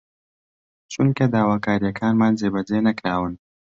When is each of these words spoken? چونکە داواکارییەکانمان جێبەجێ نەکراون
چونکە 0.91 1.25
داواکارییەکانمان 1.33 2.33
جێبەجێ 2.39 2.79
نەکراون 2.87 3.33